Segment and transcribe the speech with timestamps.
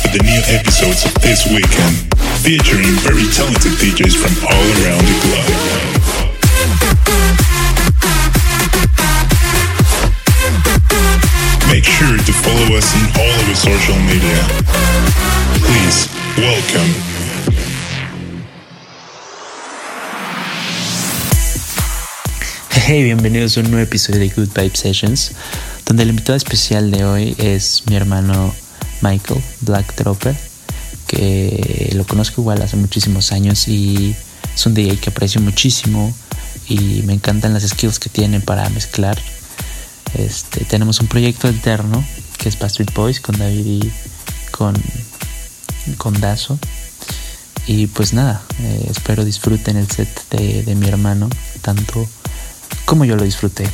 [0.00, 1.94] For the new episodes of this weekend,
[2.40, 5.52] featuring very talented DJs from all around the globe.
[11.68, 14.40] Make sure to follow us on all of our social media.
[15.60, 17.20] Please, welcome
[22.90, 25.32] Hey, bienvenidos a un nuevo episodio de Good Vibe Sessions,
[25.86, 28.52] donde el invitado especial de hoy es mi hermano
[29.02, 30.36] Michael Black Dropper,
[31.06, 34.14] que lo conozco igual hace muchísimos años y
[34.54, 36.14] es un DJ que aprecio muchísimo
[36.68, 39.18] y me encantan las skills que tiene para mezclar.
[40.14, 42.04] Este, tenemos un proyecto alterno
[42.38, 43.92] que es Street Boys con David y
[44.50, 44.74] con,
[45.98, 46.58] con Dazo.
[47.66, 51.28] Y pues nada, eh, espero disfruten el set de, de mi hermano,
[51.60, 52.08] tanto
[52.84, 53.68] como yo lo disfruté.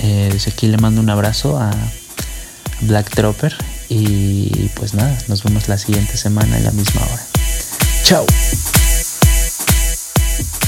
[0.00, 1.70] Eh, desde aquí le mando un abrazo a
[2.82, 3.56] Black Dropper
[3.88, 7.26] y pues nada, nos vemos la siguiente semana en la misma hora.
[8.04, 8.26] Chao.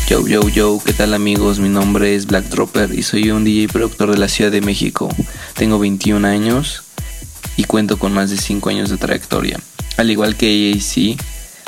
[0.08, 1.60] Yo, yo, yo, ¿qué tal amigos?
[1.60, 5.08] Mi nombre es Black Dropper y soy un DJ productor de la Ciudad de México.
[5.54, 6.82] Tengo 21 años
[7.56, 9.58] y cuento con más de 5 años de trayectoria.
[9.96, 11.18] Al igual que AAC,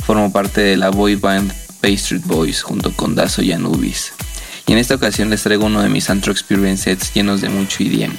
[0.04, 1.50] formo parte de la boy band
[1.82, 4.12] Bay Street Boys junto con Dazo y Anubis.
[4.66, 7.84] Y en esta ocasión les traigo uno de mis Antro Experience sets llenos de mucho
[7.84, 8.12] EDM.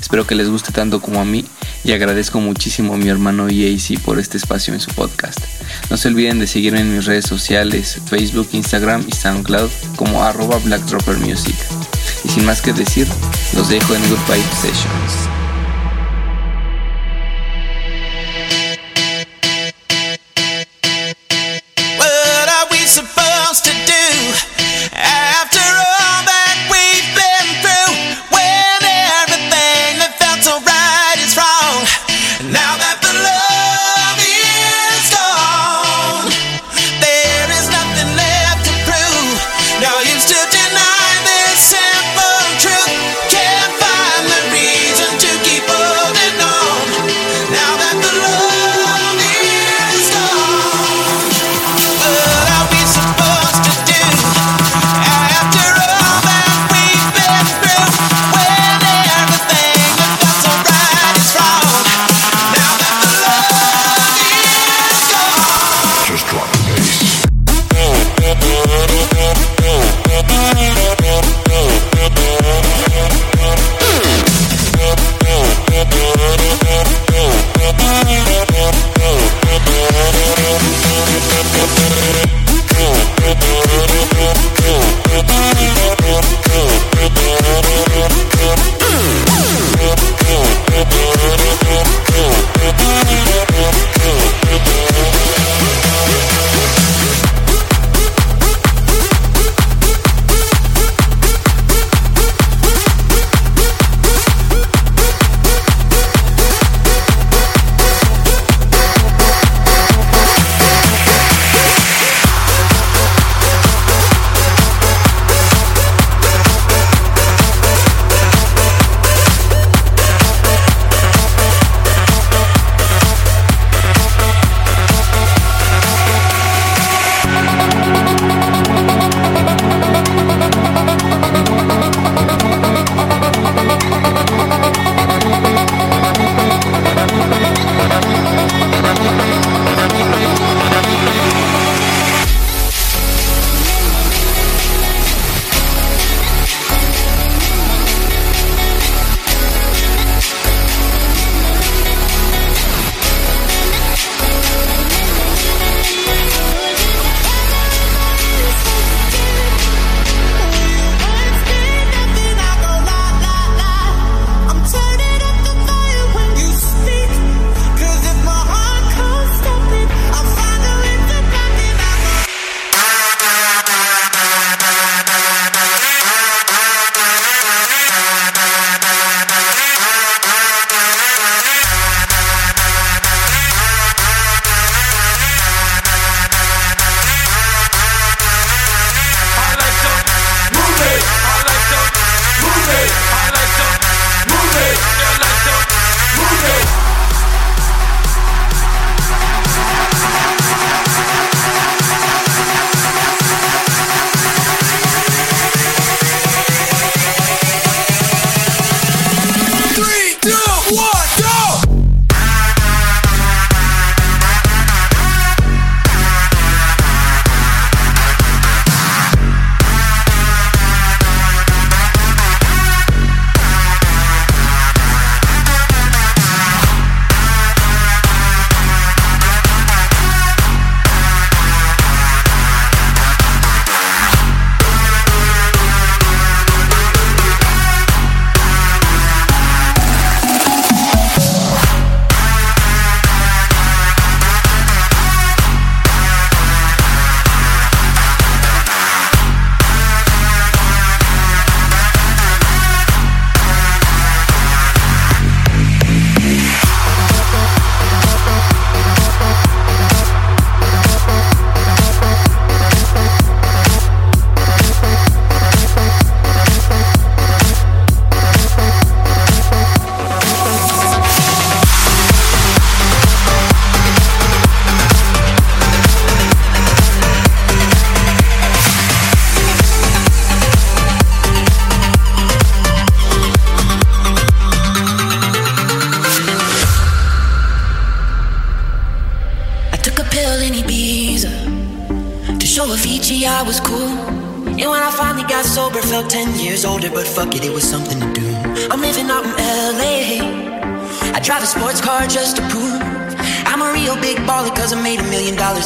[0.00, 1.44] Espero que les guste tanto como a mí
[1.84, 5.40] y agradezco muchísimo a mi hermano EAC por este espacio en su podcast.
[5.90, 10.58] No se olviden de seguirme en mis redes sociales, Facebook, Instagram y SoundCloud como arroba
[10.58, 11.56] blackdroppermusic.
[12.24, 13.08] Y sin más que decir,
[13.54, 15.37] los dejo en Good Vibe Sessions.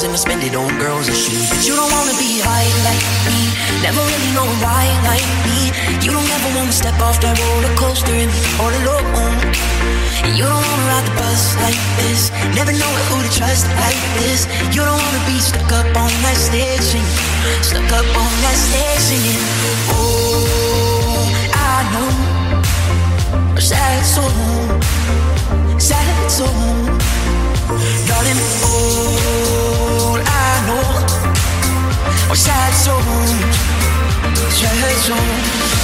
[0.05, 1.47] And I spend it on girls and shoes.
[1.51, 3.41] But you don't wanna be high like me,
[3.87, 5.71] never really know why like me.
[6.03, 9.39] You don't ever wanna step off that roller coaster and be all alone.
[10.35, 14.51] You don't wanna ride the bus like this, never know who to trust like this.
[14.75, 17.19] You don't wanna be stuck up on that stage singing,
[17.63, 19.43] stuck up on that stage singing.
[19.95, 22.11] Oh, I know
[23.61, 24.35] sad soul,
[25.79, 27.22] sad soul.
[27.69, 30.85] Darling, all I know
[32.31, 33.31] are sad songs,
[34.51, 35.82] sad songs.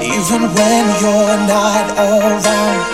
[0.00, 2.93] Even when you're not around.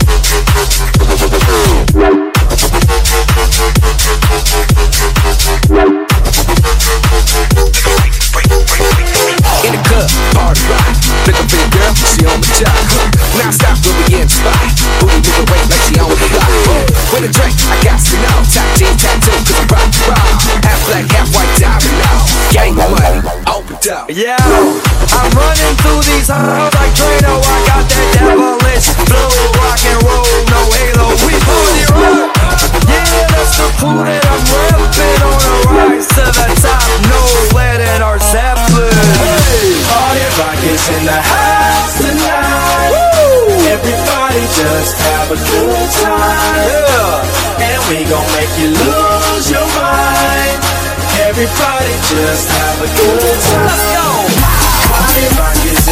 [26.31, 27.33] these like Drano.
[27.43, 31.07] I got that devilish flow, rock and roll, no halo.
[31.27, 32.31] We party rock.
[32.87, 36.83] Yeah, that's the crew that I'm repping on a rise to the top.
[37.11, 37.21] No
[37.55, 38.95] lead in our Zeppelin.
[38.95, 42.95] Hey, party rock is in the house tonight.
[43.71, 46.55] Everybody just have a good time.
[46.67, 50.59] Yeah, and we gon' make you lose your mind.
[51.27, 53.67] Everybody just have a good time.
[53.67, 54.07] Let's go.
[54.91, 55.80] Party rock is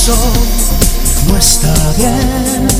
[0.00, 0.32] Corazón
[1.28, 2.79] no está bien.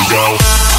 [0.00, 0.69] Whistle go.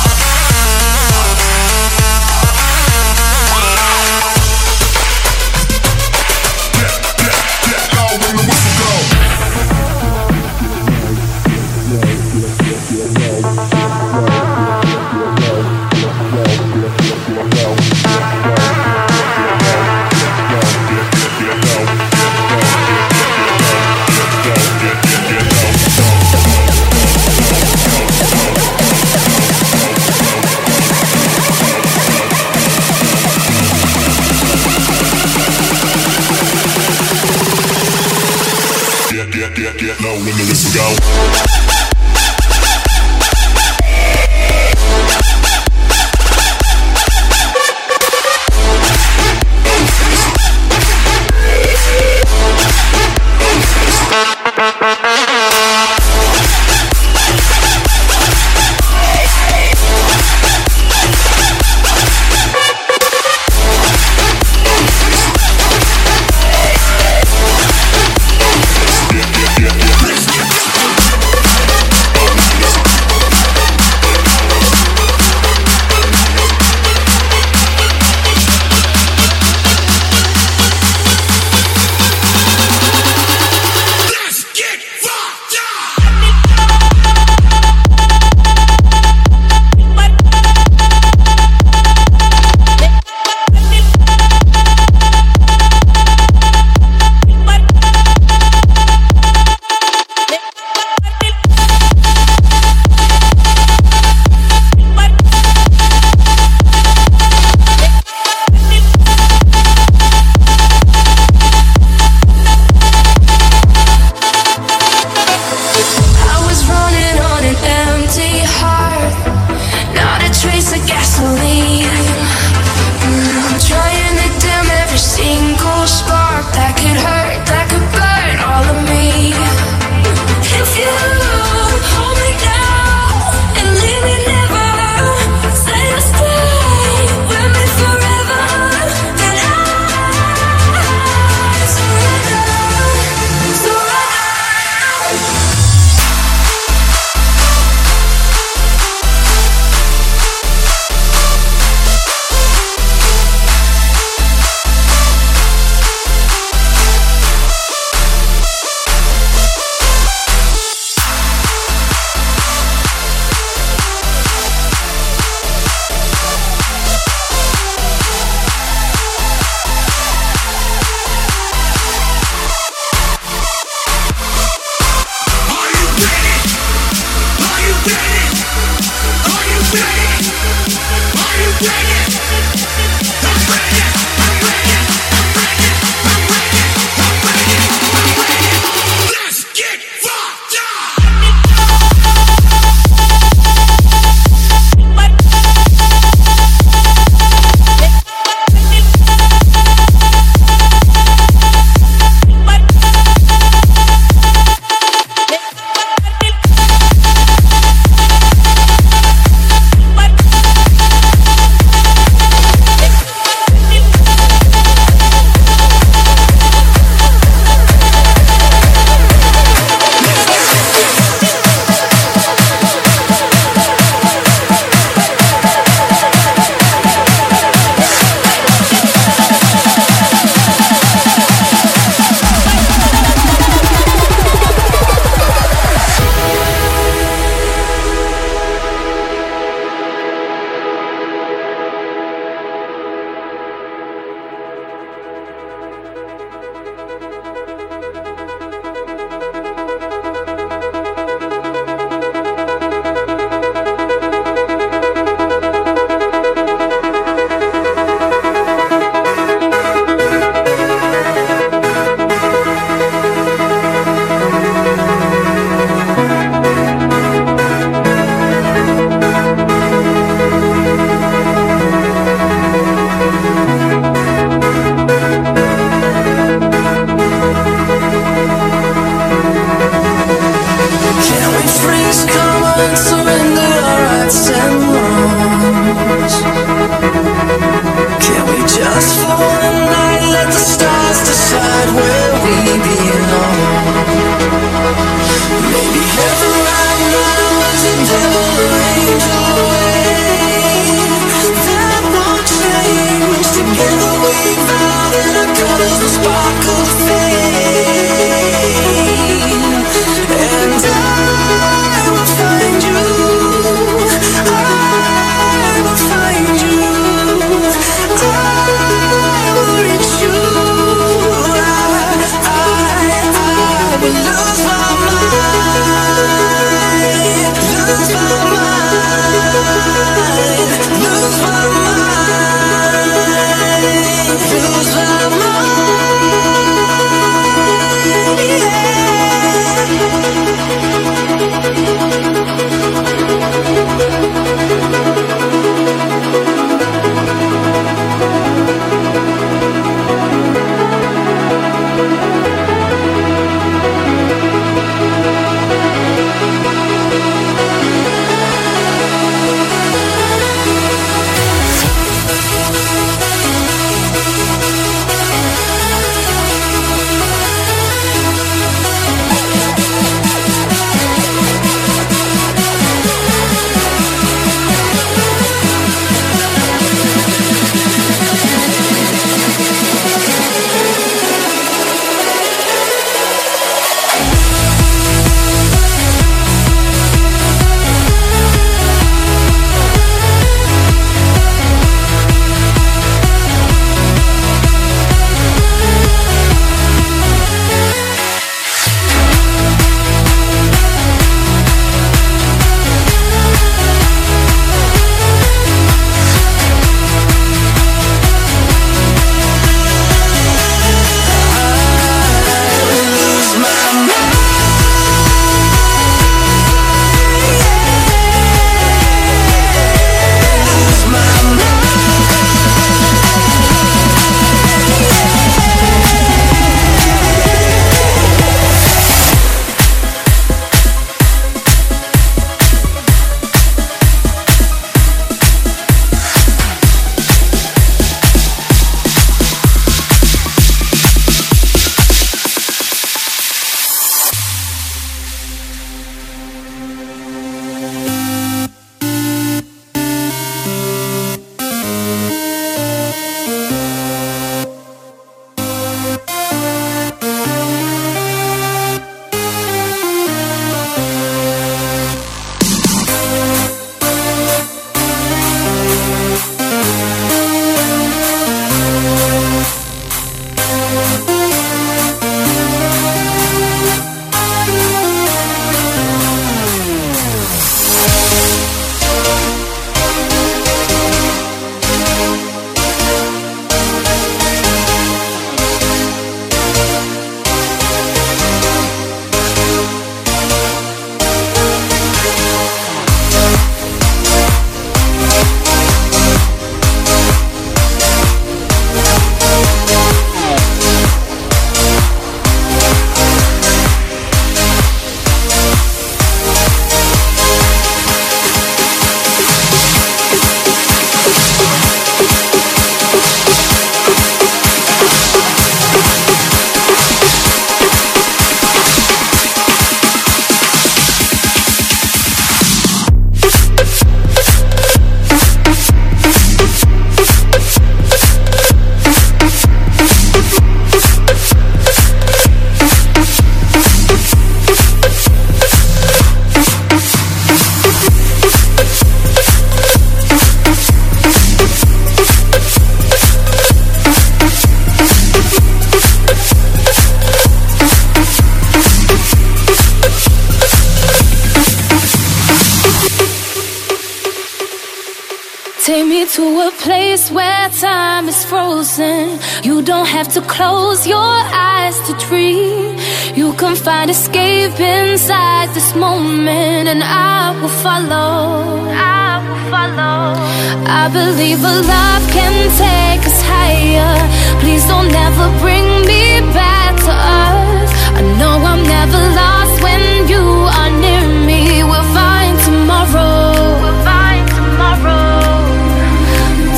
[559.62, 562.80] You don't have to close your eyes to dream.
[563.14, 568.57] You can find escape inside this moment, and I will follow.
[568.74, 570.18] I will follow.
[570.66, 573.93] I believe a love can take us higher.
[574.41, 577.72] Please don't ever bring me back to earth.
[577.99, 580.26] I know I'm never lost when you
[580.57, 581.62] are near me.
[581.70, 583.62] We'll find tomorrow.
[583.62, 585.22] We'll find tomorrow.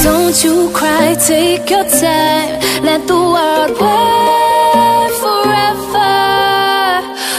[0.07, 6.11] Don't you cry, take your time let the world wait forever.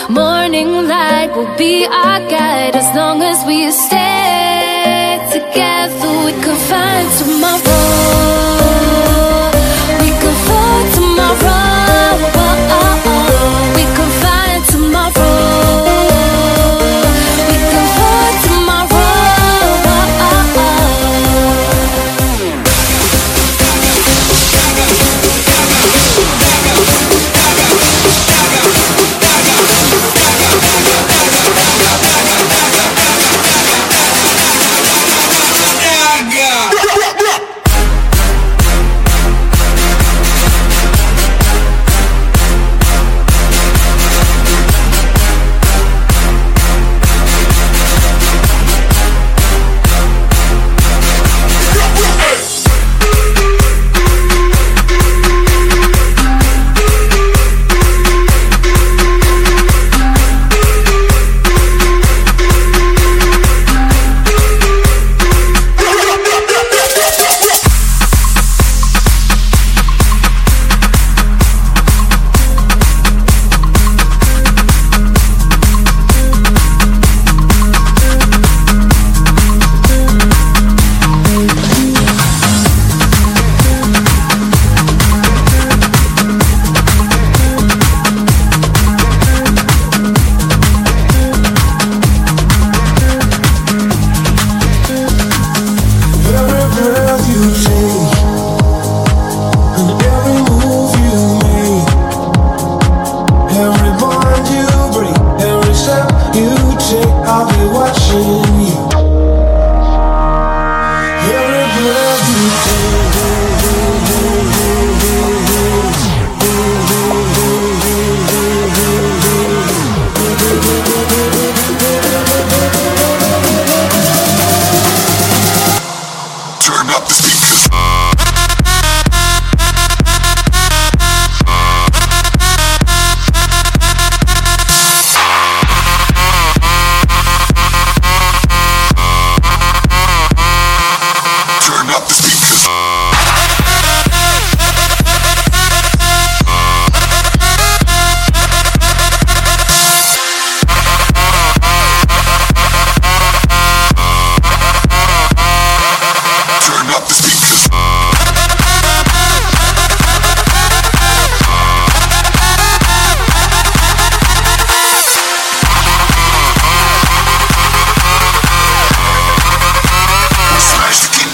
[0.09, 2.44] Morning light will be our guide.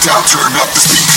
[0.07, 1.10] down, turn up the speed.